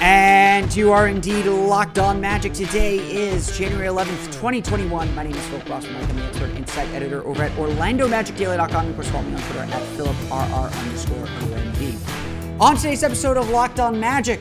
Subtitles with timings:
[0.00, 2.54] And you are indeed locked on magic.
[2.54, 5.14] Today is January 11th, 2021.
[5.14, 5.94] My name is Philip Rossman.
[6.08, 8.88] I'm the expert insight editor over at OrlandoMagicDaily.com.
[8.88, 12.60] Of course, follow me on Twitter at PhilipRR underscore OMD.
[12.60, 14.40] On today's episode of Locked On Magic,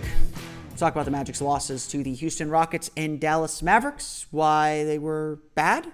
[0.70, 4.98] we'll talk about the Magic's losses to the Houston Rockets and Dallas Mavericks, why they
[4.98, 5.92] were bad,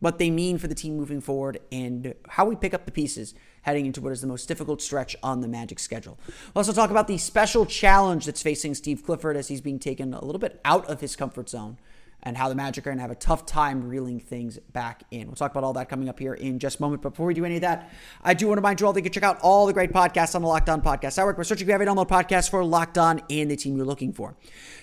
[0.00, 3.34] what they mean for the team moving forward, and how we pick up the pieces
[3.64, 6.18] heading into what is the most difficult stretch on the Magic schedule.
[6.26, 10.14] We'll also talk about the special challenge that's facing Steve Clifford as he's being taken
[10.14, 11.78] a little bit out of his comfort zone
[12.24, 15.26] and how the Magic are going to have a tough time reeling things back in.
[15.26, 17.02] We'll talk about all that coming up here in just a moment.
[17.02, 17.90] But before we do any of that,
[18.22, 19.92] I do want to remind you all that you can check out all the great
[19.92, 22.98] podcasts on the Locked On Podcast Network We're searching for every download podcast for Locked
[22.98, 24.36] On and the team you're looking for.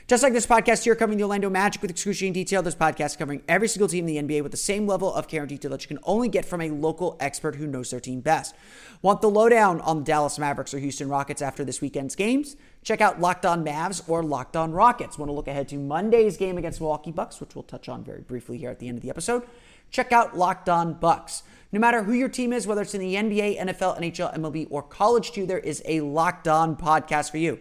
[0.07, 3.41] Just like this podcast here covering the Orlando Magic with excruciating detail, this podcast covering
[3.47, 5.81] every single team in the NBA with the same level of care and detail that
[5.81, 8.55] you can only get from a local expert who knows their team best.
[9.01, 12.55] Want the lowdown on the Dallas Mavericks or Houston Rockets after this weekend's games?
[12.83, 15.17] Check out Locked On Mavs or Locked On Rockets.
[15.17, 18.21] Want to look ahead to Monday's game against Milwaukee Bucks, which we'll touch on very
[18.21, 19.43] briefly here at the end of the episode.
[19.91, 21.43] Check out Locked On Bucks.
[21.71, 24.81] No matter who your team is, whether it's in the NBA, NFL, NHL, MLB, or
[24.81, 27.59] college too, there is a Locked On podcast for you.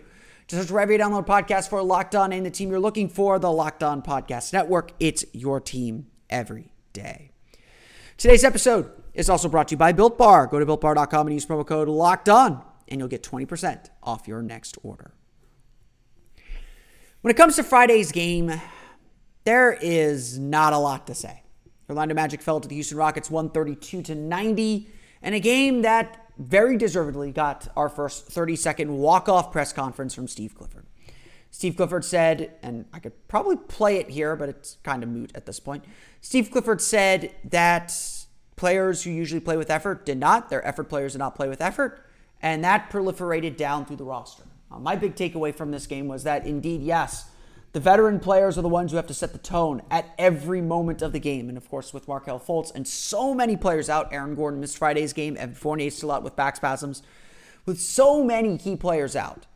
[0.49, 3.39] Just search wherever you download podcasts for Locked On and the team you're looking for,
[3.39, 4.91] the Locked On Podcast Network.
[4.99, 7.31] It's your team every day.
[8.17, 10.49] Today's episode is also brought to you by Built Bar.
[10.49, 14.43] Go to builtbar.com and use promo code Locked On, and you'll get 20% off your
[14.43, 15.13] next order.
[17.21, 18.61] When it comes to Friday's game,
[19.45, 21.43] there is not a lot to say.
[21.89, 24.89] Orlando Magic fell to the Houston Rockets 132 to 90
[25.23, 30.15] in a game that very deservedly got our first 30 second walk off press conference
[30.15, 30.87] from Steve Clifford.
[31.51, 35.33] Steve Clifford said, and I could probably play it here, but it's kind of moot
[35.35, 35.85] at this point.
[36.21, 37.93] Steve Clifford said that
[38.57, 40.49] players who usually play with effort did not.
[40.49, 42.07] Their effort players did not play with effort,
[42.43, 44.45] and that proliferated down through the roster.
[44.71, 47.31] Uh, my big takeaway from this game was that indeed, yes,
[47.73, 51.03] the veteran players are the ones who have to set the tone at every moment
[51.03, 51.49] of the game.
[51.49, 55.13] And of course, with Markelle Fultz and so many players out, Aaron Gordon missed Friday's
[55.13, 57.03] game, Evan Fournier still out with back spasms.
[57.67, 59.47] With so many key players out,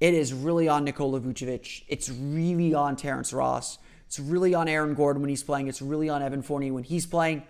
[0.00, 1.84] it is really on Nikola Vucevic.
[1.88, 3.78] It's really on Terrence Ross.
[4.06, 5.68] It's really on Aaron Gordon when he's playing.
[5.68, 7.44] It's really on Evan Fournier when he's playing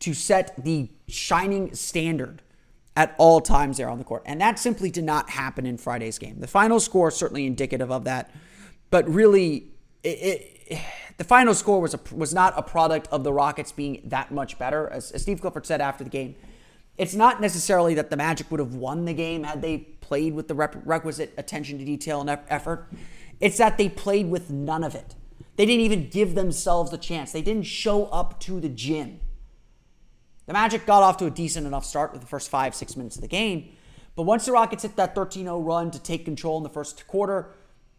[0.00, 2.42] to set the shining standard
[2.96, 4.22] at all times there on the court.
[4.26, 6.40] And that simply did not happen in Friday's game.
[6.40, 8.30] The final score is certainly indicative of that,
[8.90, 9.68] but really,
[10.02, 10.08] it,
[10.68, 10.78] it,
[11.16, 14.58] the final score was a, was not a product of the Rockets being that much
[14.58, 14.88] better.
[14.90, 16.34] As, as Steve Clifford said after the game,
[16.98, 20.48] it's not necessarily that the Magic would have won the game had they played with
[20.48, 22.92] the rep- requisite attention to detail and effort.
[23.40, 25.14] It's that they played with none of it.
[25.56, 27.32] They didn't even give themselves the chance.
[27.32, 29.20] They didn't show up to the gym.
[30.46, 33.16] The Magic got off to a decent enough start with the first five, six minutes
[33.16, 33.72] of the game.
[34.14, 37.06] But once the Rockets hit that 13 0 run to take control in the first
[37.06, 37.54] quarter,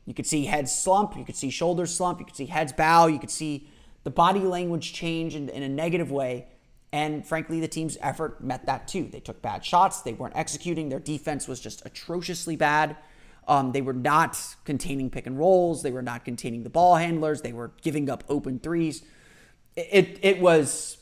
[0.06, 3.08] you could see heads slump, you could see shoulders slump, you could see heads bow,
[3.08, 3.68] you could see
[4.04, 6.48] the body language change in, in a negative way.
[6.92, 9.10] And frankly, the team's effort met that too.
[9.12, 12.98] They took bad shots, they weren't executing, their defense was just atrociously bad.
[13.48, 15.84] Um, they were not containing pick and rolls.
[15.84, 17.42] They were not containing the ball handlers.
[17.42, 19.04] They were giving up open threes.
[19.76, 20.98] It it, it was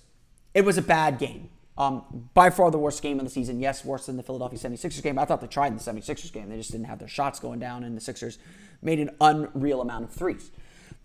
[0.53, 1.49] it was a bad game.
[1.77, 3.59] Um, by far the worst game of the season.
[3.59, 5.17] Yes, worse than the Philadelphia 76ers game.
[5.17, 6.49] I thought they tried in the 76ers game.
[6.49, 8.37] They just didn't have their shots going down, and the Sixers
[8.81, 10.51] made an unreal amount of threes.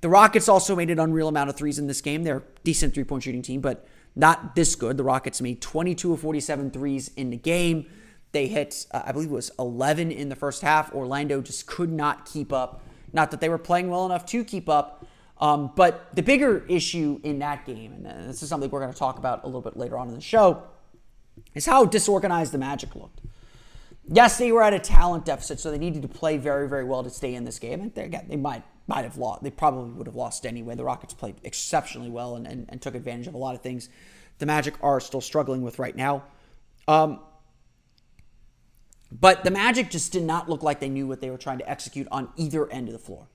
[0.00, 2.24] The Rockets also made an unreal amount of threes in this game.
[2.24, 4.96] They're a decent three point shooting team, but not this good.
[4.96, 7.86] The Rockets made 22 of 47 threes in the game.
[8.32, 10.92] They hit, uh, I believe it was 11 in the first half.
[10.92, 12.82] Orlando just could not keep up.
[13.12, 15.05] Not that they were playing well enough to keep up,
[15.38, 18.98] um, but the bigger issue in that game, and this is something we're going to
[18.98, 20.62] talk about a little bit later on in the show,
[21.54, 23.20] is how disorganized the Magic looked.
[24.08, 27.02] Yes, they were at a talent deficit, so they needed to play very, very well
[27.02, 27.80] to stay in this game.
[27.80, 29.42] And they, again, they might might have lost.
[29.42, 30.76] They probably would have lost anyway.
[30.76, 33.88] The Rockets played exceptionally well and, and, and took advantage of a lot of things
[34.38, 36.24] the Magic are still struggling with right now.
[36.86, 37.20] Um,
[39.10, 41.68] but the Magic just did not look like they knew what they were trying to
[41.68, 43.28] execute on either end of the floor.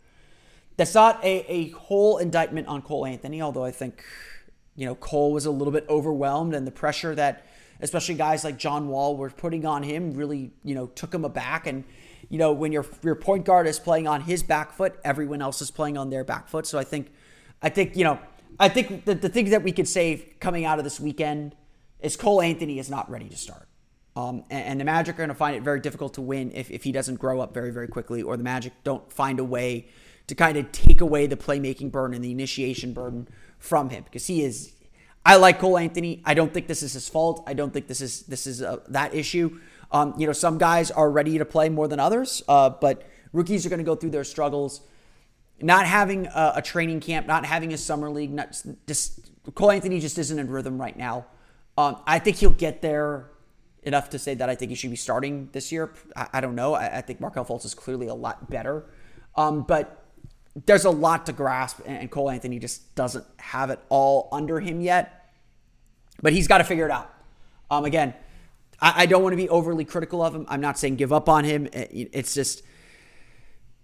[0.77, 4.03] That's not a, a whole indictment on Cole Anthony, although I think,
[4.75, 7.45] you know, Cole was a little bit overwhelmed and the pressure that
[7.81, 11.67] especially guys like John Wall were putting on him really, you know, took him aback.
[11.67, 11.83] And,
[12.29, 15.61] you know, when your your point guard is playing on his back foot, everyone else
[15.61, 16.65] is playing on their back foot.
[16.65, 17.11] So I think
[17.61, 18.19] I think, you know,
[18.59, 21.55] I think the, the thing that we could say coming out of this weekend
[21.99, 23.67] is Cole Anthony is not ready to start.
[24.15, 26.69] Um, and, and, the Magic are going to find it very difficult to win if,
[26.69, 29.87] if he doesn't grow up very, very quickly, or the Magic don't find a way
[30.27, 33.27] to kind of take away the playmaking burden and the initiation burden
[33.59, 34.73] from him because he is.
[35.23, 36.21] I like Cole Anthony.
[36.25, 37.43] I don't think this is his fault.
[37.45, 39.59] I don't think this is this is a, that issue.
[39.91, 43.03] Um, you know, some guys are ready to play more than others, uh, but
[43.33, 44.81] rookies are going to go through their struggles.
[45.61, 49.99] Not having a, a, training camp, not having a summer league, not just Cole Anthony
[49.99, 51.25] just isn't in rhythm right now.
[51.77, 53.29] Um, I think he'll get there
[53.83, 55.93] enough to say that I think he should be starting this year.
[56.15, 56.73] I, I don't know.
[56.73, 58.85] I, I, think Markelle Fultz is clearly a lot better.
[59.35, 60.00] Um, but
[60.65, 64.81] there's a lot to grasp, and Cole Anthony just doesn't have it all under him
[64.81, 65.33] yet.
[66.21, 67.11] But he's got to figure it out.
[67.69, 68.13] Um, again,
[68.79, 70.45] I, I don't want to be overly critical of him.
[70.49, 71.67] I'm not saying give up on him.
[71.73, 72.63] It, it's just,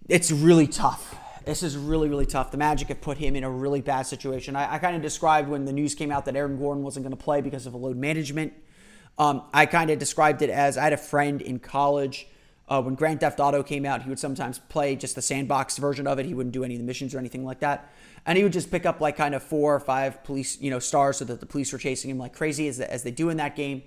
[0.08, 1.16] it's really tough.
[1.44, 2.50] This is really, really tough.
[2.50, 4.54] The Magic have put him in a really bad situation.
[4.54, 7.16] I, I kind of described when the news came out that Aaron Gordon wasn't going
[7.16, 8.52] to play because of a load management
[9.18, 12.28] um, I kind of described it as I had a friend in college.
[12.68, 16.06] Uh, when Grand Theft Auto came out, he would sometimes play just the sandbox version
[16.06, 16.26] of it.
[16.26, 17.90] He wouldn't do any of the missions or anything like that.
[18.26, 20.78] And he would just pick up like kind of four or five police, you know,
[20.78, 23.38] stars so that the police were chasing him like crazy as, as they do in
[23.38, 23.82] that game.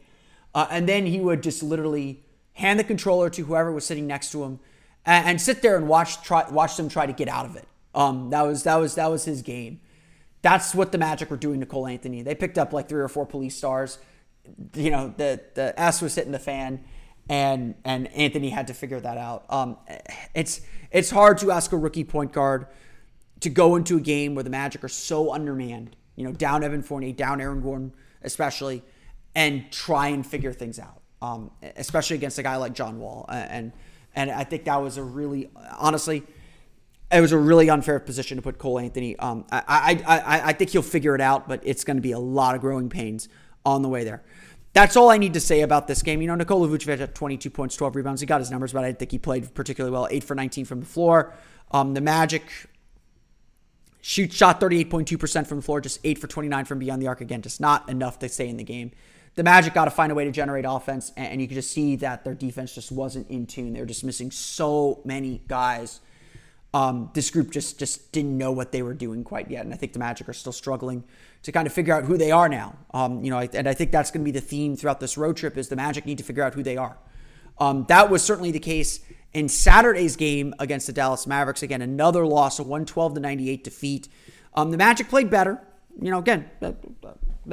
[0.56, 2.24] Uh, and then he would just literally
[2.54, 4.60] hand the controller to whoever was sitting next to him
[5.06, 7.68] and, and sit there and watch try, watch them try to get out of it.
[7.94, 9.82] Um, that was that was that was his game.
[10.42, 12.24] That's what the Magic were doing to Cole Anthony.
[12.24, 14.00] They picked up like three or four police stars
[14.76, 16.84] you know, the the S was hitting the fan,
[17.32, 19.46] and and Anthony had to figure that out.
[19.50, 19.78] Um,
[20.36, 20.62] it's
[20.92, 22.68] it's hard to ask a rookie point guard
[23.40, 26.84] to go into a game where the Magic are so undermanned, you know, down Evan
[26.84, 28.84] Fournier, down Aaron Gordon, especially,
[29.34, 31.02] and try and figure things out.
[31.22, 33.72] Um, especially against a guy like John Wall, and
[34.14, 35.50] and I think that was a really
[35.80, 36.24] honestly.
[37.14, 39.20] It was a really unfair position to put Cole Anthony.
[39.20, 42.14] Um, I, I, I, I think he'll figure it out, but it's going to be
[42.14, 43.28] a lot of growing pains
[43.66, 44.24] on the way there.
[44.74, 46.22] That's all I need to say about this game.
[46.22, 48.22] You know, Nikola Vucevic had 22 points, 12 rebounds.
[48.22, 50.08] He got his numbers, but I didn't think he played particularly well.
[50.10, 51.34] 8 for 19 from the floor.
[51.72, 52.44] Um, the Magic
[54.02, 57.22] shoot shot 38.2% from the floor, just 8 for 29 from beyond the arc.
[57.22, 58.92] Again, just not enough to stay in the game.
[59.36, 61.98] The Magic got to find a way to generate offense, and you could just see
[61.98, 63.74] that their defense just wasn't in tune.
[63.74, 66.02] They were just missing so many guys
[66.74, 69.78] um, this group just just didn't know what they were doing quite yet, and I
[69.78, 71.04] think the Magic are still struggling
[71.44, 72.76] to kind of figure out who they are now.
[72.94, 75.38] Um, you know, and I think that's going to be the theme throughout this road
[75.38, 76.98] trip is the Magic need to figure out who they are.
[77.60, 79.00] Um, that was certainly the case
[79.34, 81.64] in Saturday's game against the Dallas Mavericks.
[81.64, 84.08] Again, another loss, a 112 to 98 defeat.
[84.54, 85.62] Um, the Magic played better.
[86.00, 86.76] You know, again, the,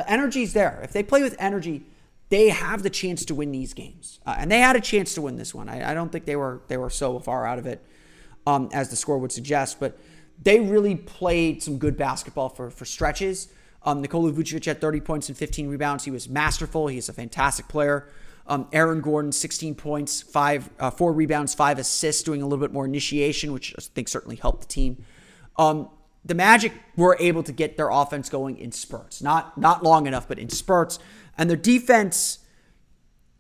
[0.07, 0.81] energy's there.
[0.83, 1.85] If they play with energy,
[2.29, 5.23] they have the chance to win these games, uh, and they had a chance to
[5.23, 5.69] win this one.
[5.69, 7.85] I, I don't think they were they were so far out of it
[8.47, 9.81] um, as the score would suggest.
[9.81, 9.99] But
[10.41, 13.49] they really played some good basketball for, for stretches.
[13.83, 16.05] Um, Nikola Vucevic had 30 points and 15 rebounds.
[16.05, 16.89] He was masterful.
[16.89, 18.09] He's a fantastic player.
[18.47, 22.73] Um, Aaron Gordon, 16 points, five, uh, four rebounds, five assists, doing a little bit
[22.73, 25.05] more initiation, which I think certainly helped the team.
[25.57, 25.91] Um,
[26.25, 30.27] the Magic were able to get their offense going in spurts, not not long enough,
[30.27, 30.99] but in spurts,
[31.37, 32.39] and their defense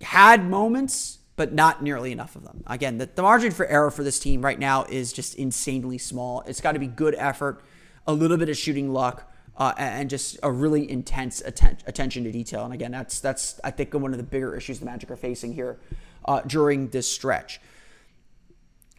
[0.00, 2.64] had moments but not nearly enough of them.
[2.66, 6.42] Again, the, the margin for error for this team right now is just insanely small.
[6.49, 7.62] It's got to be good effort,
[8.09, 12.33] a little bit of shooting luck, uh, and just a really intense atten- attention to
[12.33, 12.65] detail.
[12.65, 15.53] And again, that's that's I think one of the bigger issues the Magic are facing
[15.53, 15.79] here
[16.25, 17.61] uh, during this stretch.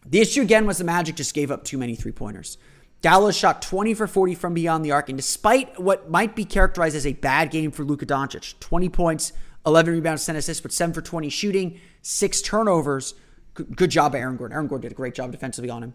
[0.06, 2.58] The issue again was the Magic just gave up too many three pointers.
[3.02, 6.94] Dallas shot 20 for 40 from beyond the arc, and despite what might be characterized
[6.94, 9.32] as a bad game for Luka Doncic, 20 points,
[9.64, 13.14] 11 rebounds, 10 assists, but 7 for 20 shooting, 6 turnovers.
[13.54, 14.54] Good job, Aaron Gordon.
[14.54, 15.94] Aaron Gordon did a great job defensively on him.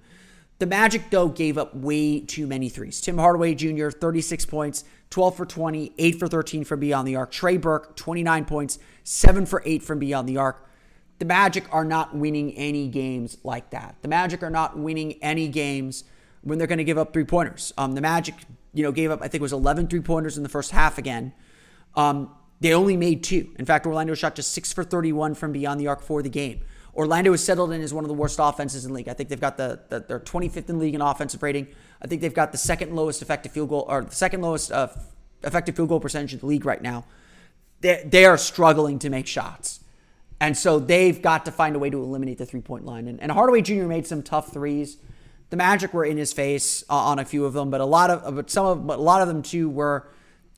[0.58, 3.02] The Magic, though, gave up way too many threes.
[3.02, 7.32] Tim Hardaway Jr., 36 points, 12 for 20, 8 for 13 from beyond the arc.
[7.32, 10.66] Trey Burke, 29 points, 7 for 8 from beyond the arc.
[11.20, 13.96] The Magic are not winning any games like that.
[14.02, 16.06] The Magic are not winning any games
[16.42, 17.74] when they're going to give up three pointers.
[17.78, 18.36] Um, the Magic,
[18.74, 20.98] you know, gave up, I think it was 11 three pointers in the first half
[20.98, 21.34] again.
[21.96, 23.54] Um, they only made two.
[23.58, 26.62] In fact, Orlando shot just 6 for 31 from beyond the arc for the game.
[26.96, 29.10] Orlando is settled in as one of the worst offenses in the league.
[29.10, 31.68] I think they've got the, the they're 25th in league in offensive rating.
[32.02, 34.88] I think they've got the second lowest effective field goal or the second lowest uh,
[35.44, 37.06] effective field goal percentage in the league right now.
[37.82, 39.82] They they are struggling to make shots,
[40.40, 43.08] and so they've got to find a way to eliminate the three point line.
[43.08, 43.86] And, and Hardaway Jr.
[43.86, 44.98] made some tough threes.
[45.50, 48.10] The Magic were in his face uh, on a few of them, but a lot
[48.10, 50.08] of but some of but a lot of them too were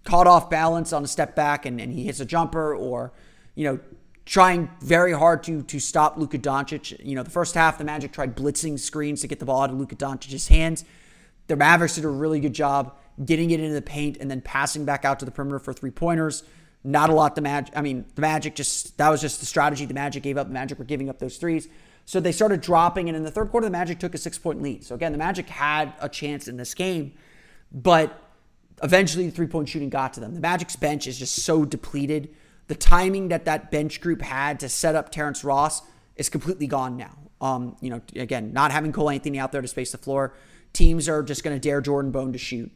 [0.03, 3.11] caught off balance on a step back, and, and he hits a jumper or
[3.55, 3.79] you know
[4.27, 7.03] trying very hard to to stop Luka Doncic.
[7.03, 9.69] You know, the first half, the Magic tried blitzing screens to get the ball out
[9.69, 10.83] of Luka Doncic's hands.
[11.47, 14.83] The Mavericks did a really good job getting it into the paint and then passing
[14.83, 16.43] back out to the perimeter for three pointers.
[16.83, 17.35] Not a lot.
[17.35, 20.37] The Magic, I mean, the Magic just that was just the strategy the Magic gave
[20.37, 20.47] up.
[20.47, 21.69] The Magic were giving up those threes.
[22.03, 24.61] So they started dropping, and in the third quarter, the Magic took a six point
[24.61, 24.83] lead.
[24.83, 27.13] So again, the Magic had a chance in this game,
[27.71, 28.21] but
[28.83, 30.33] eventually the three point shooting got to them.
[30.33, 32.35] The Magic's bench is just so depleted
[32.67, 35.81] the timing that that bench group had to set up Terrence Ross
[36.15, 37.17] is completely gone now.
[37.39, 40.33] Um, you know, again, not having Cole Anthony out there to space the floor,
[40.73, 42.71] teams are just going to dare Jordan Bone to shoot.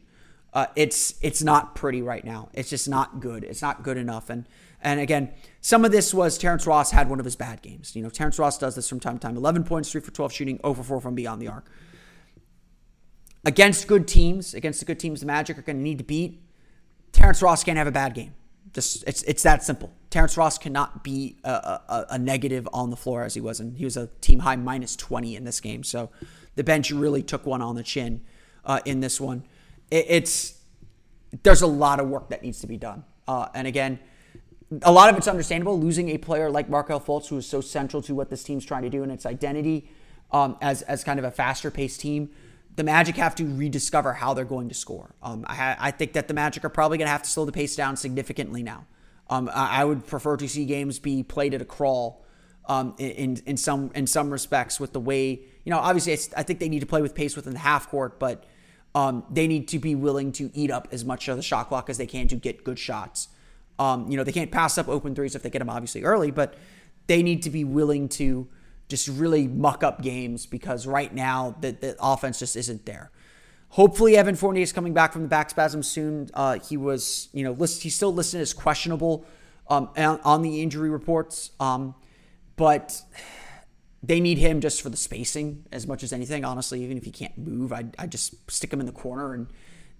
[0.52, 2.48] Uh, it's it's not pretty right now.
[2.52, 3.42] It's just not good.
[3.42, 4.28] It's not good enough.
[4.28, 4.46] And
[4.82, 7.96] and again, some of this was Terrence Ross had one of his bad games.
[7.96, 9.36] You know, Terrence Ross does this from time to time.
[9.36, 11.70] 11 points, 3 for 12 shooting, over 4 from beyond the arc.
[13.44, 16.42] Against good teams, against the good teams the Magic are going to need to beat,
[17.12, 18.34] Terrence Ross can't have a bad game.
[18.72, 19.92] Just it's it's that simple.
[20.08, 23.76] Terrence Ross cannot be a, a, a, negative on the floor as he was, and
[23.76, 25.84] he was a team high minus twenty in this game.
[25.84, 26.10] So
[26.54, 28.22] the bench really took one on the chin
[28.64, 29.44] uh, in this one.
[29.90, 30.58] It, it's
[31.42, 33.98] there's a lot of work that needs to be done, uh, and again,
[34.82, 35.78] a lot of it's understandable.
[35.78, 38.82] Losing a player like Markelle Fultz, who is so central to what this team's trying
[38.82, 39.90] to do and its identity
[40.30, 42.30] um, as as kind of a faster paced team
[42.76, 45.14] the Magic have to rediscover how they're going to score.
[45.22, 47.52] Um, I, I, think that the Magic are probably going to have to slow the
[47.52, 48.86] pace down significantly now.
[49.28, 52.24] Um, I, I, would prefer to see games be played at a crawl
[52.66, 55.78] um, in, in some in some respects with the way you know.
[55.78, 58.44] Obviously, I think they need to play with pace within the half court, but
[58.94, 61.90] um, they need to be willing to eat up as much of the shot clock
[61.90, 63.28] as they can to get good shots.
[63.78, 66.30] Um, you know, they can't pass up open threes if they get them obviously early,
[66.30, 66.54] but
[67.06, 68.48] they need to be willing to
[68.92, 73.10] just really muck up games because right now the, the offense just isn't there.
[73.70, 76.28] Hopefully, Evan Fournier is coming back from the back spasm soon.
[76.34, 79.24] Uh, he was, you know, list, he's still listed as questionable
[79.68, 81.94] um, on, the injury reports, um,
[82.56, 83.00] but
[84.02, 86.44] they need him just for the spacing as much as anything.
[86.44, 89.46] Honestly, even if he can't move, I I just stick him in the corner, and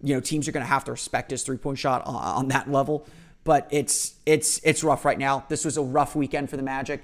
[0.02, 2.48] you know, teams are going to have to respect his three point shot on, on
[2.48, 3.06] that level.
[3.42, 5.46] But it's it's it's rough right now.
[5.48, 7.02] This was a rough weekend for the Magic.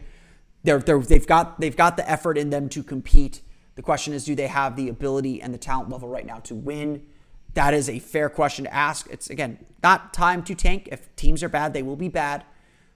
[0.69, 3.41] They're, they're, they've got they've got the effort in them to compete.
[3.77, 6.55] The question is, do they have the ability and the talent level right now to
[6.55, 7.07] win?
[7.55, 9.09] That is a fair question to ask.
[9.11, 10.91] It's again not time to tank.
[10.93, 12.45] If teams are bad, they will be bad.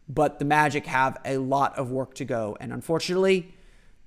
[0.06, 3.54] But the Magic have a lot of work to go, and unfortunately,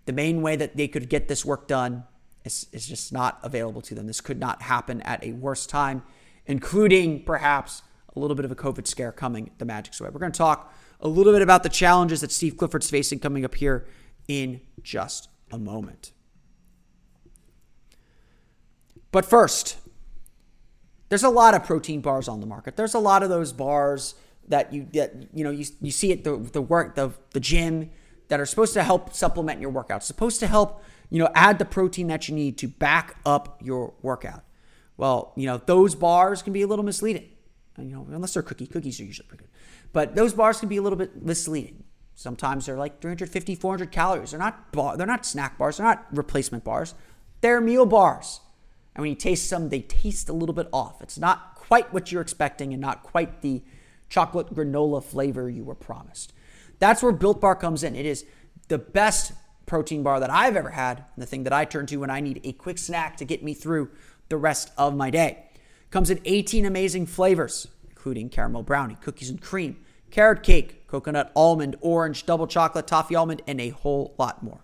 [0.06, 2.04] the main way that they could get this work done
[2.44, 4.06] is, is just not available to them.
[4.06, 6.04] This could not happen at a worse time,
[6.46, 7.82] including perhaps
[8.16, 10.10] a little bit of a COVID scare coming the Magic's way.
[10.14, 13.46] We're going to talk a little bit about the challenges that Steve Clifford's facing coming
[13.46, 13.86] up here
[14.28, 16.12] in just a moment.
[19.12, 19.78] But first,
[21.10, 22.76] there's a lot of protein bars on the market.
[22.76, 24.16] There's a lot of those bars
[24.48, 27.92] that you that you know you, you see at the the work the the gym
[28.28, 30.04] that are supposed to help supplement your workout.
[30.04, 33.94] Supposed to help, you know, add the protein that you need to back up your
[34.02, 34.44] workout.
[34.98, 37.30] Well, you know, those bars can be a little misleading.
[37.78, 38.68] You know, unless they're cookie.
[38.68, 39.52] Cookies are usually pretty good.
[39.96, 41.86] But those bars can be a little bit misleading.
[42.16, 44.32] Sometimes they're like 350, 400 calories.
[44.32, 45.78] They're not bar, they're not snack bars.
[45.78, 46.96] They're not replacement bars.
[47.40, 48.42] They're meal bars.
[48.94, 51.02] And when you taste some, they taste a little bit off.
[51.02, 53.64] It's not quite what you're expecting and not quite the
[54.10, 56.34] chocolate granola flavor you were promised.
[56.80, 57.96] That's where Built Bar comes in.
[57.96, 58.26] It is
[58.68, 59.32] the best
[59.66, 62.20] protein bar that I've ever had, and the thing that I turn to when I
[62.20, 63.92] need a quick snack to get me through
[64.28, 65.46] the rest of my day.
[65.90, 69.78] Comes in 18 amazing flavors, including caramel brownie, cookies and cream,
[70.12, 74.62] carrot cake, coconut almond, orange, double chocolate, toffee almond, and a whole lot more.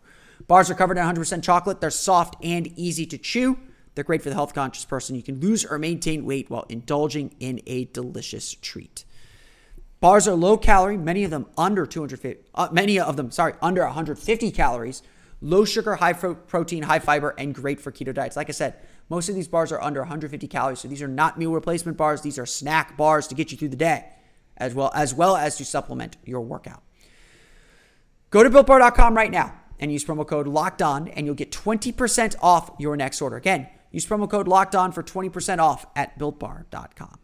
[0.48, 1.82] Bars are covered in 100% chocolate.
[1.82, 3.58] They're soft and easy to chew.
[3.96, 5.16] They're great for the health conscious person.
[5.16, 9.06] You can lose or maintain weight while indulging in a delicious treat.
[10.00, 13.84] Bars are low calorie, many of them under 250, uh, many of them, sorry, under
[13.84, 15.04] 150 calories,
[15.42, 18.36] low sugar, high protein, high fiber, and great for keto diets.
[18.36, 18.76] Like I said,
[19.10, 22.22] most of these bars are under 150 calories, so these are not meal replacement bars.
[22.22, 24.06] These are snack bars to get you through the day,
[24.62, 26.84] as well as well as to supplement your workout.
[28.30, 32.36] Go to builtbar.com right now and use promo code Locked On, and you'll get 20%
[32.42, 33.36] off your next order.
[33.36, 37.18] Again, use promo code Locked On for 20% off at builtbar.com.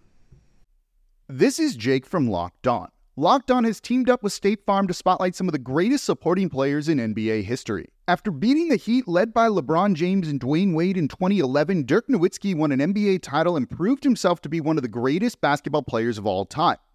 [1.30, 2.90] This is Jake from Locked On.
[3.16, 6.50] Locked On has teamed up with State Farm to spotlight some of the greatest supporting
[6.50, 7.88] players in NBA history.
[8.08, 12.56] After beating the Heat led by LeBron James and Dwyane Wade in 2011, Dirk Nowitzki
[12.56, 16.18] won an NBA title and proved himself to be one of the greatest basketball players
[16.18, 16.78] of all time.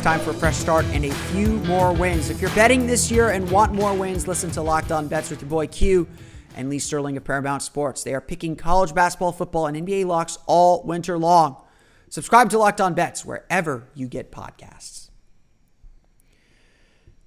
[0.00, 2.30] It's time for a fresh start and a few more wins.
[2.30, 5.42] If you're betting this year and want more wins, listen to Locked On Bets with
[5.42, 6.08] your boy Q
[6.56, 8.02] and Lee Sterling of Paramount Sports.
[8.02, 11.62] They are picking college basketball, football, and NBA locks all winter long.
[12.08, 15.10] Subscribe to Locked On Bets wherever you get podcasts.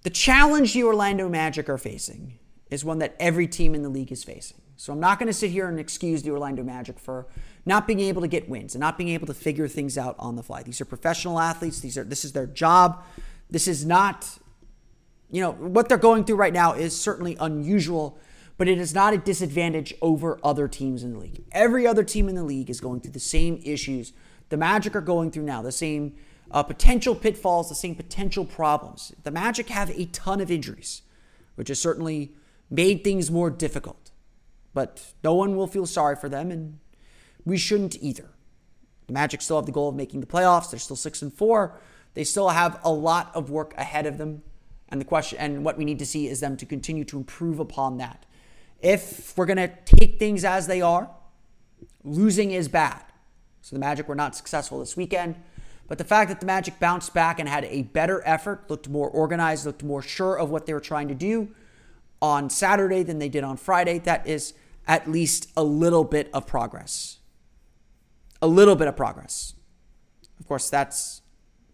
[0.02, 2.40] The challenge the Orlando Magic are facing
[2.72, 4.64] is one that every team in the league is facing.
[4.78, 7.28] So I'm not going to sit here and excuse the Orlando Magic for
[7.66, 10.36] not being able to get wins and not being able to figure things out on
[10.36, 10.64] the fly.
[10.64, 11.80] These are professional athletes.
[11.80, 13.04] These are this is their job.
[13.50, 14.38] This is not
[15.32, 18.20] you know, what they're going through right now is certainly unusual
[18.56, 21.44] but it is not a disadvantage over other teams in the league.
[21.52, 24.14] Every other team in the league is going through the same issues
[24.50, 26.16] the Magic are going through now, the same
[26.52, 29.12] uh, potential pitfalls, the same potential problems.
[29.24, 31.02] The Magic have a ton of injuries,
[31.56, 32.34] which has certainly
[32.70, 34.12] made things more difficult.
[34.74, 36.78] But no one will feel sorry for them, and
[37.46, 38.30] we shouldn't either.
[39.08, 40.72] The Magic still have the goal of making the playoffs.
[40.72, 41.80] They're still six and four.
[42.14, 44.44] They still have a lot of work ahead of them.
[44.90, 47.60] And the question and what we need to see is them to continue to improve
[47.60, 48.26] upon that.
[48.82, 51.10] If we're going to take things as they are,
[52.04, 53.02] losing is bad.
[53.62, 55.36] So the Magic were not successful this weekend.
[55.88, 59.10] But the fact that the Magic bounced back and had a better effort, looked more
[59.10, 61.50] organized, looked more sure of what they were trying to do
[62.22, 64.54] on Saturday than they did on Friday, that is
[64.88, 67.18] at least a little bit of progress.
[68.44, 69.56] A little bit of progress.
[70.38, 71.22] Of course, that's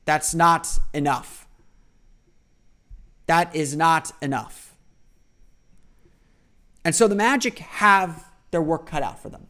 [0.05, 1.47] that's not enough.
[3.25, 4.75] That is not enough.
[6.85, 9.47] And so the Magic have their work cut out for them.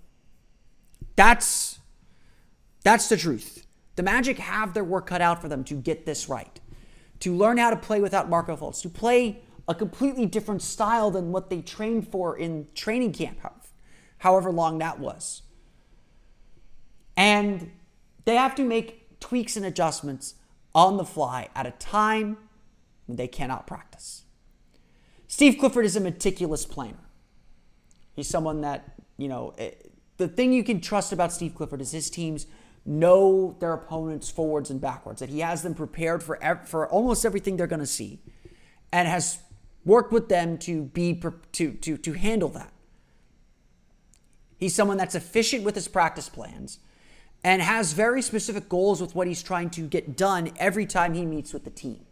[1.17, 1.79] That's
[2.85, 3.65] that's the truth.
[3.97, 6.61] The Magic have their work cut out for them to get this right.
[7.19, 11.33] To learn how to play without Markelle Fultz, to play a completely different style than
[11.33, 13.41] what they trained for in training camp,
[14.19, 15.41] however long that was.
[17.19, 17.71] And
[18.23, 20.35] they have to make tweaks and adjustments
[20.73, 22.37] on the fly at a time
[23.07, 24.23] when they cannot practice.
[25.27, 27.09] Steve Clifford is a meticulous planner.
[28.15, 29.71] He's someone that, you know, eh,
[30.15, 32.47] the thing you can trust about Steve Clifford is his teams
[32.85, 37.57] know their opponents forwards and backwards, that he has them prepared for, for almost everything
[37.57, 38.21] they're going to see
[38.93, 39.39] and has
[39.83, 42.71] worked with them to be to, to, to handle that.
[44.57, 46.79] He's someone that's efficient with his practice plans
[47.43, 51.25] and has very specific goals with what he's trying to get done every time he
[51.25, 52.05] meets with the team.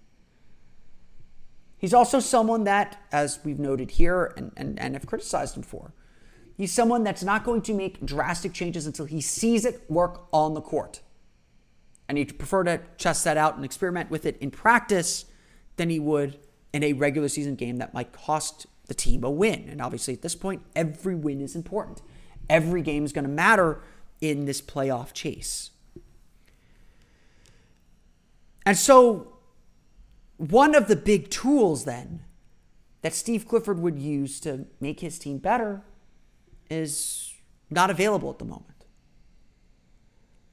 [1.77, 5.93] He's also someone that, as we've noted here and, and, and have criticized him for,
[6.55, 10.53] he's someone that's not going to make drastic changes until he sees it work on
[10.53, 11.01] the court.
[12.09, 15.25] And he'd prefer to test that out and experiment with it in practice
[15.75, 16.39] than he would
[16.73, 19.67] in a regular season game that might cost the team a win.
[19.69, 22.01] And obviously, at this point, every win is important.
[22.49, 23.81] Every game is going to matter
[24.21, 25.71] in this playoff chase.
[28.65, 29.37] And so
[30.37, 32.23] one of the big tools then
[33.01, 35.81] that Steve Clifford would use to make his team better
[36.69, 37.33] is
[37.69, 38.85] not available at the moment.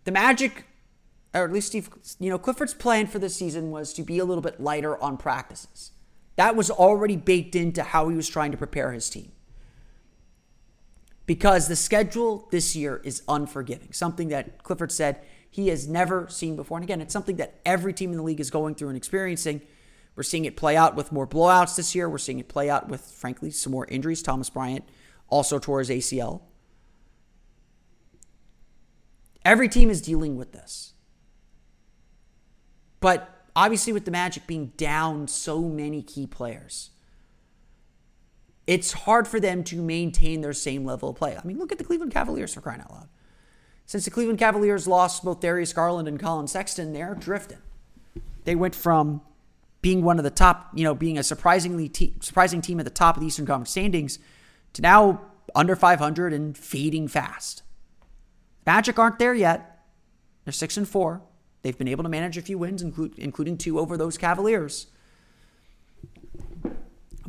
[0.05, 0.67] The Magic,
[1.33, 4.25] or at least Steve, you know, Clifford's plan for this season was to be a
[4.25, 5.93] little bit lighter on practices.
[6.37, 9.33] That was already baked into how he was trying to prepare his team.
[11.27, 16.57] Because the schedule this year is unforgiving, something that Clifford said he has never seen
[16.57, 16.77] before.
[16.77, 19.63] And again, it's something that every team in the league is going through and experiencing.
[20.17, 22.09] We're seeing it play out with more blowouts this year.
[22.09, 24.23] We're seeing it play out with, frankly, some more injuries.
[24.23, 24.85] Thomas Bryant
[25.29, 26.43] also tore his ACL.
[29.45, 30.93] Every team is dealing with this.
[33.01, 36.91] But obviously, with the Magic being down so many key players,
[38.67, 41.37] it's hard for them to maintain their same level of play.
[41.37, 43.09] I mean, look at the Cleveland Cavaliers for crying out loud.
[43.87, 47.59] Since the Cleveland Cavaliers lost both Darius Garland and Collin Sexton, they're drifting.
[48.45, 49.21] They went from
[49.83, 52.91] being one of the top, you know, being a surprisingly te- surprising team at the
[52.91, 54.19] top of the Eastern Conference standings
[54.73, 55.21] to now
[55.55, 57.63] under 500 and fading fast.
[58.65, 59.85] Magic aren't there yet.
[60.45, 61.21] They're six and four.
[61.61, 64.87] They've been able to manage a few wins, include, including two over those Cavaliers.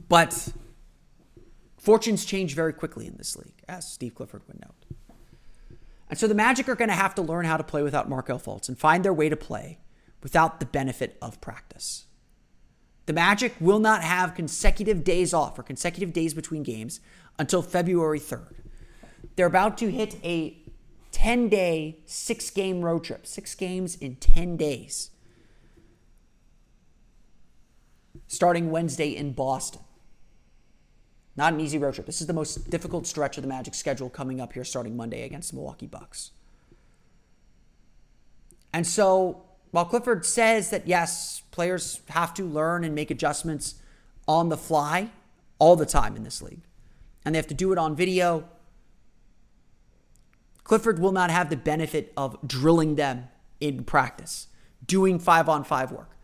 [0.07, 0.49] But
[1.85, 5.77] fortunes change very quickly in this league, as Steve Clifford would note.
[6.09, 8.39] And so the Magic are going to have to learn how to play without Markelle
[8.39, 9.79] Fultz and find their way to play
[10.21, 12.05] without the benefit of practice.
[13.05, 16.99] The Magic will not have consecutive days off or consecutive days between games
[17.37, 18.55] until February 3rd.
[19.35, 20.57] They're about to hit a
[21.11, 25.11] 10 day, six game road trip, six games in 10 days,
[28.27, 29.81] starting Wednesday in Boston.
[31.37, 32.05] Not an easy road trip.
[32.05, 35.23] This is the most difficult stretch of the Magic schedule coming up here starting Monday
[35.23, 36.31] against the Milwaukee Bucks.
[38.73, 43.75] And so, while Clifford says that yes, players have to learn and make adjustments
[44.27, 45.09] on the fly
[45.59, 46.61] all the time in this league,
[47.23, 48.45] and they have to do it on video
[50.65, 53.29] Clifford will not have the benefit of drilling them
[53.61, 54.47] in practice,
[54.85, 56.17] doing five on five work.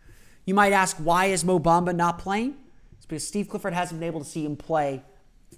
[0.44, 2.56] You might ask, why is Mo Bamba not playing?
[3.12, 5.02] Because Steve Clifford hasn't been able to see him play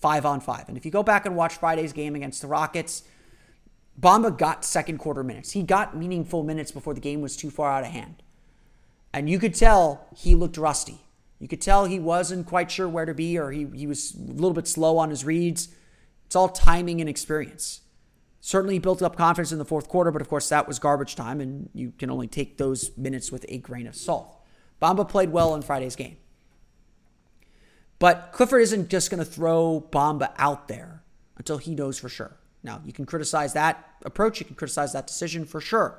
[0.01, 0.65] five on five.
[0.67, 3.05] And if you go back and watch Friday's game against the Rockets,
[4.01, 5.53] Bamba got second quarter minutes.
[5.53, 8.25] He got meaningful minutes before the game was too far out of hand.
[9.13, 10.99] And you could tell he looked rusty.
[11.39, 14.33] You could tell he wasn't quite sure where to be or he, he was a
[14.33, 15.69] little bit slow on his reads.
[16.27, 17.83] It's all timing and experience.
[18.41, 21.41] Certainly built up confidence in the fourth quarter, but of course that was garbage time,
[21.41, 24.43] and you can only take those minutes with a grain of salt.
[24.83, 26.17] Bamba played well in Friday's game.
[27.99, 31.03] But Clifford isn't just going to throw Bamba out there
[31.37, 32.37] until he knows for sure.
[32.63, 35.99] Now, you can criticize that approach, you can criticize that decision for sure.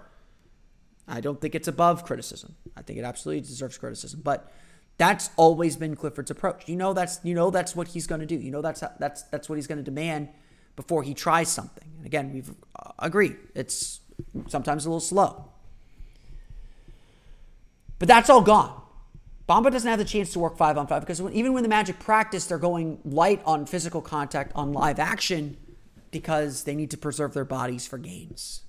[1.08, 2.56] I don't think it's above criticism.
[2.76, 4.52] I think it absolutely deserves criticism, but
[4.98, 6.68] that's always been Clifford's approach.
[6.68, 8.36] You know that's you know that's what he's going to do.
[8.36, 10.30] You know that's that's that's what he's going to demand
[10.76, 11.88] before he tries something.
[11.98, 14.00] And again, we've uh, agreed it's
[14.48, 15.46] sometimes a little slow.
[18.00, 18.82] But that's all gone.
[19.48, 22.00] Bamba doesn't have the chance to work five on five because even when the Magic
[22.00, 25.58] practice, they're going light on physical contact on live action
[26.10, 28.64] because they need to preserve their bodies for games.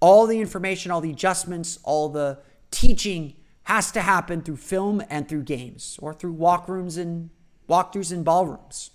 [0.00, 5.28] All the information, all the adjustments, all the teaching has to happen through film and
[5.28, 7.30] through games or through walkrooms and
[7.68, 8.90] walkthroughs in ballrooms.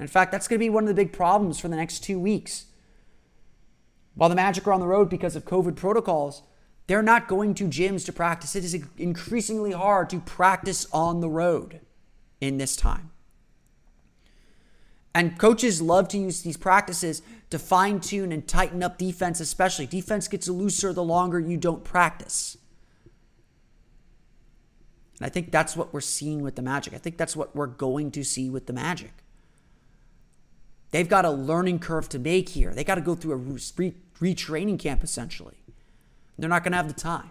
[0.00, 2.18] In fact, that's going to be one of the big problems for the next two
[2.18, 2.66] weeks.
[4.16, 6.42] While the Magic are on the road because of COVID protocols,
[6.86, 8.54] they're not going to gyms to practice.
[8.54, 11.80] It is increasingly hard to practice on the road
[12.40, 13.10] in this time.
[15.14, 19.86] And coaches love to use these practices to fine tune and tighten up defense, especially.
[19.86, 22.58] Defense gets looser the longer you don't practice.
[25.20, 26.92] And I think that's what we're seeing with the Magic.
[26.94, 29.12] I think that's what we're going to see with the Magic.
[30.90, 32.74] They've got a learning curve to make here.
[32.74, 35.54] They got to go through a retraining camp essentially.
[36.38, 37.30] They're not going to have the time.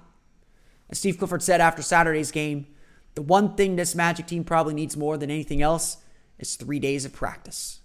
[0.89, 2.68] As Steve Clifford said after Saturday's game,
[3.16, 5.98] the one thing this Magic team probably needs more than anything else
[6.39, 7.82] is three days of practice.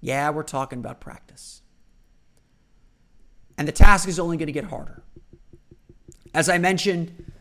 [0.00, 1.62] Yeah, we're talking about practice.
[3.58, 5.02] And the task is only going to get harder.
[6.34, 7.32] As I mentioned,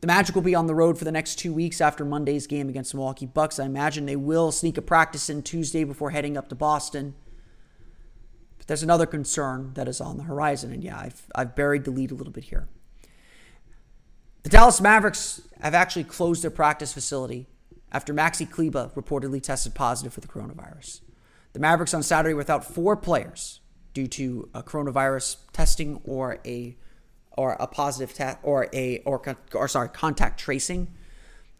[0.00, 2.68] the Magic will be on the road for the next two weeks after Monday's game
[2.68, 3.58] against the Milwaukee Bucks.
[3.58, 7.14] I imagine they will sneak a practice in Tuesday before heading up to Boston.
[8.62, 11.90] But there's another concern that is on the horizon, and yeah, I've, I've buried the
[11.90, 12.68] lead a little bit here.
[14.44, 17.48] The Dallas Mavericks have actually closed their practice facility
[17.90, 21.00] after Maxi Kleber reportedly tested positive for the coronavirus.
[21.54, 23.58] The Mavericks on Saturday without four players
[23.94, 26.76] due to a coronavirus testing or a
[27.32, 30.86] or a positive test or a or, or sorry contact tracing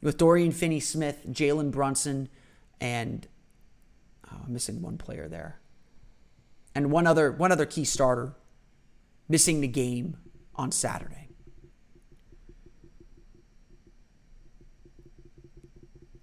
[0.02, 2.28] with Dorian Finney-Smith, Jalen Brunson,
[2.80, 3.26] and
[4.30, 5.61] oh, I'm missing one player there.
[6.74, 8.34] And one other one other key starter
[9.28, 10.16] missing the game
[10.54, 11.28] on Saturday.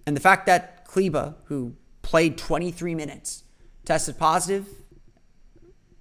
[0.06, 3.44] And the fact that Kleber, who played 23 minutes,
[3.84, 4.66] tested positive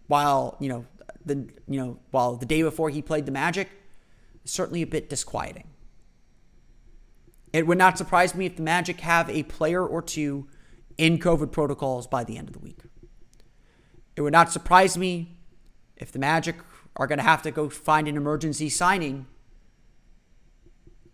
[0.07, 0.85] while, you know,
[1.25, 3.69] the you know, while the day before he played the Magic,
[4.45, 5.67] certainly a bit disquieting.
[7.53, 10.47] It would not surprise me if the Magic have a player or two
[10.97, 12.79] in COVID protocols by the end of the week.
[14.19, 15.37] It would not surprise me
[15.95, 16.57] if the Magic
[16.97, 19.27] are going to have to go find an emergency signing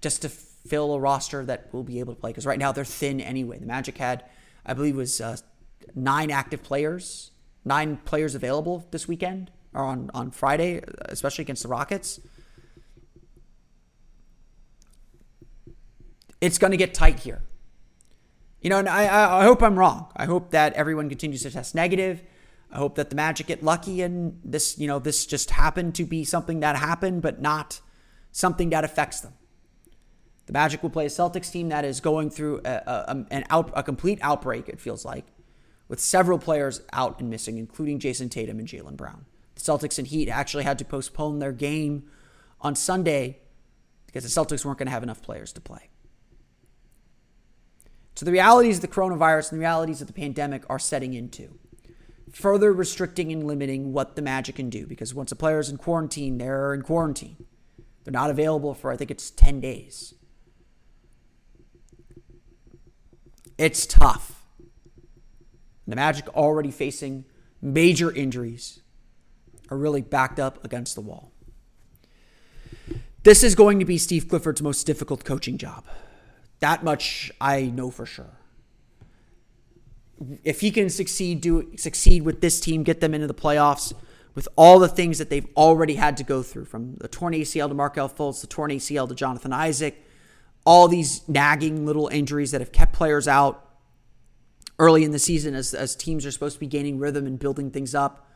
[0.01, 2.31] just to fill a roster that will be able to play.
[2.31, 3.59] Because right now they're thin anyway.
[3.59, 4.23] The Magic had,
[4.65, 5.37] I believe, was uh,
[5.93, 7.29] nine active players,
[7.63, 12.19] nine players available this weekend or on on Friday, especially against the Rockets.
[16.41, 17.43] It's going to get tight here.
[18.61, 20.11] You know, and I, I hope I'm wrong.
[20.15, 22.23] I hope that everyone continues to test negative.
[22.75, 26.03] I hope that the Magic get lucky and this, you know, this just happened to
[26.03, 27.79] be something that happened, but not
[28.33, 29.33] something that affects them.
[30.47, 33.71] The Magic will play a Celtics team that is going through a, a, an out,
[33.77, 35.23] a complete outbreak, it feels like,
[35.87, 39.25] with several players out and missing, including Jayson Tatum and Jaylen Brown.
[39.55, 42.09] The Celtics and Heat actually had to postpone their game
[42.59, 43.39] on Sunday
[44.05, 45.87] because the Celtics weren't going to have enough players to play.
[48.15, 51.57] So the realities of the coronavirus and the realities of the pandemic are setting into
[52.35, 55.77] further restricting and limiting what the Magic can do because once a player is in
[55.77, 57.37] quarantine, they're in quarantine.
[58.03, 60.13] They're not available for, I think it's 10 days.
[63.57, 64.43] It's tough.
[65.87, 67.23] The Magic already facing
[67.61, 68.81] major injuries
[69.69, 71.31] are really backed up against the wall.
[73.23, 75.85] This is going to be Steve Clifford's most difficult coaching job.
[76.59, 78.37] That much I know for sure.
[80.43, 83.93] If he can succeed, do succeed with this team, get them into the playoffs,
[84.33, 87.67] with all the things that they've already had to go through, from the torn ACL
[87.67, 90.03] to Markelle Fultz, the torn ACL to Jonathan Isaac,
[90.65, 93.61] all these nagging little injuries that have kept players out
[94.77, 97.71] early in the season as, as teams are supposed to be gaining rhythm and building
[97.71, 98.29] things up.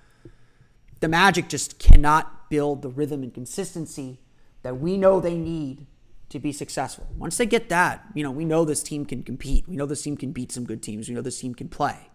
[1.02, 4.20] The Magic just cannot build the rhythm and consistency
[4.62, 5.86] that we know they need
[6.30, 7.08] to be successful.
[7.18, 9.68] Once they get that, you know, we know this team can compete.
[9.68, 11.10] We know this team can beat some good teams.
[11.10, 12.10] We know this team can play.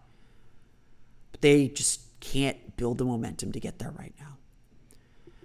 [1.31, 4.37] But they just can't build the momentum to get there right now.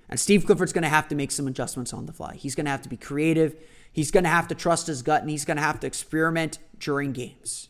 [0.08, 2.34] And Steve Clifford's going to have to make some adjustments on the fly.
[2.36, 3.56] He's going to have to be creative.
[3.92, 6.58] He's going to have to trust his gut and he's going to have to experiment
[6.78, 7.68] during games.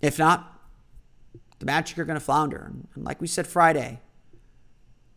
[0.00, 0.60] If not,
[1.58, 2.72] the Magic are going to flounder.
[2.94, 4.00] And like we said Friday,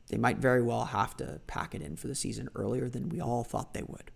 [0.09, 3.21] they might very well have to pack it in for the season earlier than we
[3.21, 4.11] all thought they would.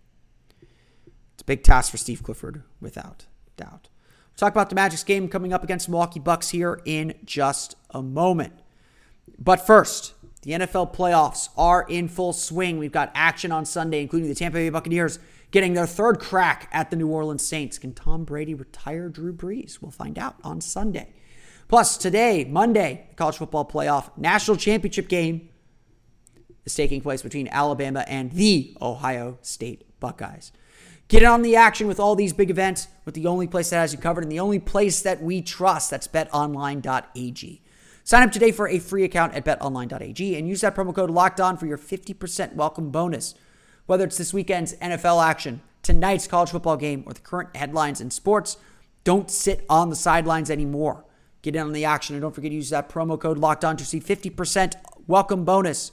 [1.34, 3.88] It's a big task for Steve Clifford, without doubt.
[4.30, 8.02] We'll talk about the Magic's game coming up against Milwaukee Bucks here in just a
[8.02, 8.54] moment.
[9.38, 12.78] But first, the NFL playoffs are in full swing.
[12.78, 15.18] We've got action on Sunday, including the Tampa Bay Buccaneers
[15.50, 17.78] getting their third crack at the New Orleans Saints.
[17.78, 19.80] Can Tom Brady retire Drew Brees?
[19.80, 21.12] We'll find out on Sunday.
[21.68, 25.48] Plus, today, Monday, the college football playoff national championship game
[26.68, 30.52] is taking place between Alabama and the Ohio State Buckeyes.
[31.08, 33.78] Get in on the action with all these big events with the only place that
[33.80, 35.90] has you covered and the only place that we trust.
[35.90, 37.62] That's betonline.ag.
[38.04, 41.40] Sign up today for a free account at betonline.ag and use that promo code locked
[41.40, 43.34] on for your 50% welcome bonus.
[43.86, 48.10] Whether it's this weekend's NFL action, tonight's college football game, or the current headlines in
[48.10, 48.58] sports,
[49.04, 51.06] don't sit on the sidelines anymore.
[51.40, 53.78] Get in on the action and don't forget to use that promo code locked on
[53.78, 54.74] to see 50%
[55.06, 55.92] welcome bonus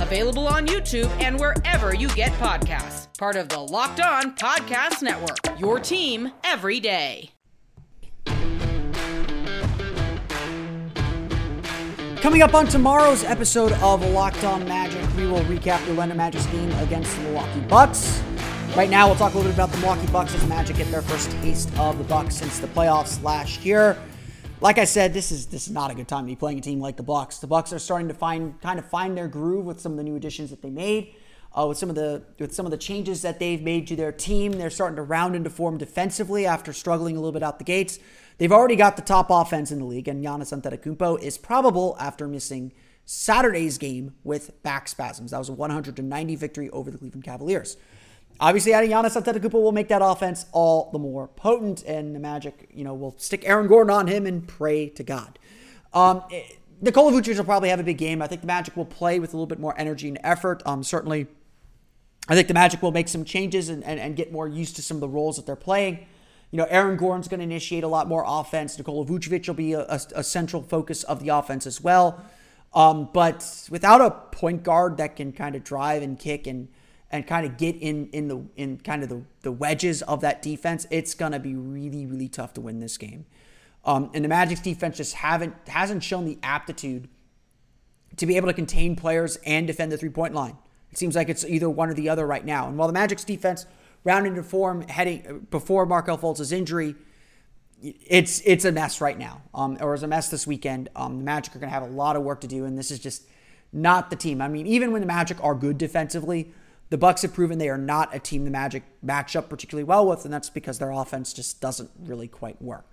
[0.00, 3.06] available on YouTube and wherever you get podcasts.
[3.18, 5.38] Part of the Locked On Podcast Network.
[5.58, 7.30] Your team every day.
[12.20, 16.44] Coming up on tomorrow's episode of Locked On Magic, we will recap the Orlando Magic's
[16.46, 18.22] game against the Milwaukee Bucks.
[18.76, 21.00] Right now, we'll talk a little bit about the Milwaukee Bucks as Magic get their
[21.00, 23.96] first taste of the Bucks since the playoffs last year.
[24.62, 26.60] Like I said, this is this is not a good time to be playing a
[26.60, 27.38] team like the Bucks.
[27.38, 30.04] The Bucks are starting to find kind of find their groove with some of the
[30.04, 31.14] new additions that they made.
[31.56, 34.12] Uh, with some of the with some of the changes that they've made to their
[34.12, 37.64] team, they're starting to round into form defensively after struggling a little bit out the
[37.64, 37.98] gates.
[38.36, 42.28] They've already got the top offense in the league, and Giannis Antetokounmpo is probable after
[42.28, 42.72] missing
[43.06, 45.30] Saturday's game with back spasms.
[45.30, 47.78] That was a 190 victory over the Cleveland Cavaliers.
[48.40, 52.70] Obviously, adding Giannis Antetokounmpo will make that offense all the more potent, and the Magic,
[52.72, 55.38] you know, will stick Aaron Gordon on him and pray to God.
[55.92, 56.22] Um,
[56.80, 58.22] Nikola Vucevic will probably have a big game.
[58.22, 60.62] I think the Magic will play with a little bit more energy and effort.
[60.64, 61.26] Um, certainly,
[62.28, 64.82] I think the Magic will make some changes and, and, and get more used to
[64.82, 66.06] some of the roles that they're playing.
[66.50, 68.78] You know, Aaron Gordon's going to initiate a lot more offense.
[68.78, 72.24] Nikola Vucevic will be a, a, a central focus of the offense as well.
[72.72, 76.68] Um, but without a point guard that can kind of drive and kick and
[77.10, 80.42] and kind of get in in the in kind of the, the wedges of that
[80.42, 83.26] defense, it's gonna be really really tough to win this game.
[83.84, 87.08] Um, and the Magic's defense just haven't hasn't shown the aptitude
[88.16, 90.56] to be able to contain players and defend the three point line.
[90.92, 92.68] It seems like it's either one or the other right now.
[92.68, 93.66] And while the Magic's defense
[94.04, 96.96] rounded into form heading before Markelle Fultz's injury,
[97.82, 100.90] it's it's a mess right now, um, or is a mess this weekend.
[100.94, 102.90] Um, the Magic are going to have a lot of work to do, and this
[102.90, 103.24] is just
[103.72, 104.42] not the team.
[104.42, 106.52] I mean, even when the Magic are good defensively,
[106.90, 110.06] the Bucks have proven they are not a team the Magic match up particularly well
[110.06, 112.84] with, and that's because their offense just doesn't really quite work.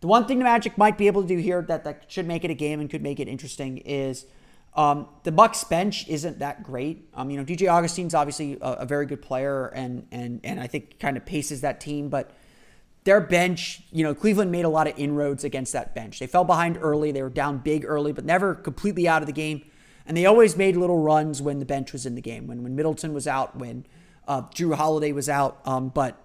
[0.00, 2.44] The one thing the Magic might be able to do here that, that should make
[2.44, 4.26] it a game and could make it interesting is
[4.76, 7.08] um, the Bucks bench isn't that great.
[7.14, 10.66] Um, you know, DJ Augustin's obviously a, a, very good player, and and and I
[10.66, 12.30] think kind of paces that team, but
[13.04, 16.18] their bench, you know, Cleveland made a lot of inroads against that bench.
[16.18, 19.32] They fell behind early, they were down big early, but never completely out of the
[19.32, 19.64] game.
[20.06, 22.76] And they always made little runs when the bench was in the game, when, when
[22.76, 23.84] Middleton was out, when
[24.28, 25.60] uh, Jrue Holiday was out.
[25.64, 26.16] Um, but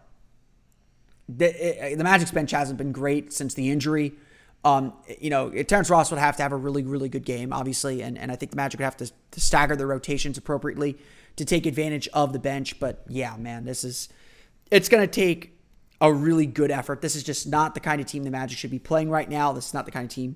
[1.27, 4.13] the, the Magic's bench hasn't been great since the injury.
[4.63, 8.03] Um, you know, Terrence Ross would have to have a really, really good game, obviously,
[8.03, 10.97] and, and I think the Magic would have to, to stagger their rotations appropriately
[11.37, 12.79] to take advantage of the bench.
[12.79, 14.09] But yeah, man, this is
[14.69, 15.57] it's going to take
[15.99, 17.01] a really good effort.
[17.01, 19.51] This is just not the kind of team the Magic should be playing right now.
[19.51, 20.35] This is not the kind of team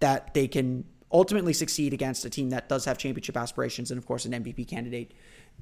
[0.00, 4.06] that they can ultimately succeed against a team that does have championship aspirations and, of
[4.06, 5.12] course, an MVP candidate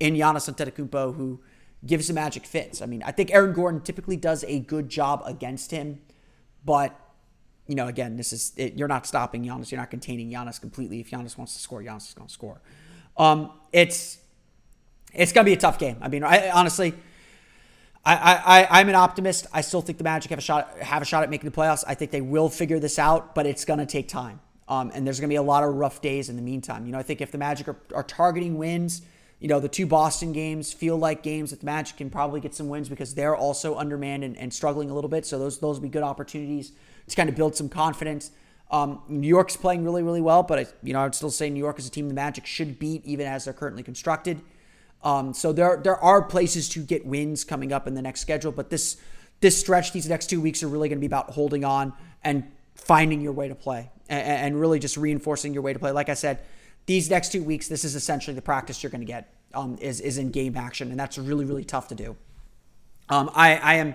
[0.00, 1.40] in Giannis Antetokounmpo, who
[1.85, 2.82] gives the Magic fits.
[2.82, 6.00] I mean, I think Aaron Gordon typically does a good job against him,
[6.64, 6.98] but
[7.66, 9.70] you know, again, this is it, you're not stopping Giannis.
[9.70, 11.00] You're not containing Giannis completely.
[11.00, 12.61] If Giannis wants to score, Giannis is going to score.
[13.16, 14.18] Um, it's
[15.12, 15.96] it's going to be a tough game.
[16.00, 16.94] I mean, I, honestly,
[18.04, 18.14] I,
[18.70, 19.46] I, I'm an optimist.
[19.52, 21.82] I still think the Magic have a shot have a shot at making the playoffs.
[21.87, 24.40] I think they will figure this out, but it's going to take time.
[24.68, 26.87] Um, and there's going to be a lot of rough days in the meantime.
[26.87, 29.02] You know, I think if the Magic are, are targeting wins,
[29.38, 32.55] you know, the two Boston games feel like games that the Magic can probably get
[32.55, 35.26] some wins because they're also undermanned and, and struggling a little bit.
[35.26, 36.72] So those those will be good opportunities
[37.07, 38.31] to kind of build some confidence.
[38.70, 41.48] Um, New York's playing really, really well, but I, you know, I would still say
[41.50, 44.40] New York is a team the Magic should beat even as they're currently constructed.
[45.05, 48.50] Um, so there there are places to get wins coming up in the next schedule,
[48.50, 48.96] but this
[49.40, 51.92] this stretch, these next two weeks are really going to be about holding on
[52.24, 55.90] and finding your way to play and, really just reinforcing your way to play.
[55.90, 56.40] Like I said,
[56.87, 60.01] these next two weeks, this is essentially the practice you're going to get um, is
[60.01, 62.16] is in game action, and that's really really tough to do.
[63.09, 63.95] Um, I I am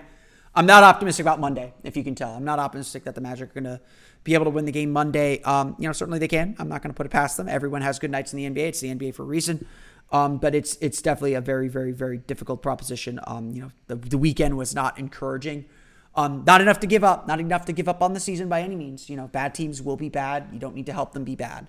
[0.54, 2.34] I'm not optimistic about Monday, if you can tell.
[2.34, 3.80] I'm not optimistic that the Magic are going to
[4.22, 5.40] be able to win the game Monday.
[5.42, 6.54] Um, you know, certainly they can.
[6.58, 7.48] I'm not going to put it past them.
[7.48, 8.68] Everyone has good nights in the NBA.
[8.68, 9.66] It's the NBA for a reason.
[10.10, 13.18] Um, but it's it's definitely a very very very difficult proposition.
[13.26, 15.64] Um, you know, the, the weekend was not encouraging.
[16.14, 17.26] Um, not enough to give up.
[17.26, 19.08] Not enough to give up on the season by any means.
[19.08, 20.48] You know, bad teams will be bad.
[20.52, 21.68] You don't need to help them be bad.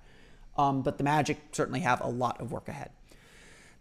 [0.57, 2.91] Um, but the Magic certainly have a lot of work ahead.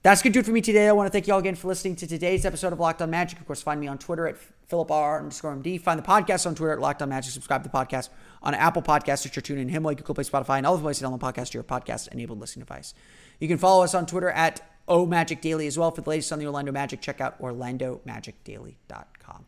[0.02, 0.88] That's going to do it for me today.
[0.88, 3.10] I want to thank you all again for listening to today's episode of Locked On
[3.10, 3.38] Magic.
[3.38, 4.36] Of course, find me on Twitter at
[4.68, 5.80] PhilipR underscore MD.
[5.80, 7.30] Find the podcast on Twitter at Locked On Magic.
[7.30, 8.08] Subscribe to the podcast
[8.42, 11.18] on Apple Podcasts, Stitcher, TuneIn, Himalaya, Google Play, Spotify, and all the places on the
[11.18, 12.94] podcast to your podcast-enabled listening device.
[13.38, 15.92] You can follow us on Twitter at O Magic Daily as well.
[15.92, 19.44] For the latest on the Orlando Magic, check out OrlandoMagicDaily.com.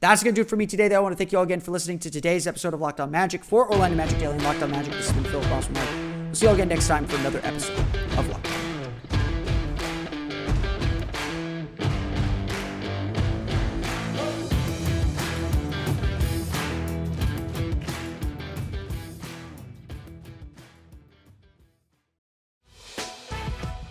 [0.00, 0.96] That's going to do it for me today, though.
[0.96, 3.10] I want to thank you all again for listening to today's episode of Locked On
[3.10, 4.92] Magic for Orlando Magic Daily and Locked On Magic.
[4.92, 7.78] This has been Phil Cross We'll see you all again next time for another episode
[8.18, 8.52] of Locked On.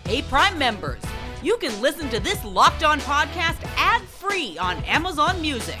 [0.04, 1.02] Hey, Prime members,
[1.42, 5.80] you can listen to this Locked On podcast ad free on Amazon Music.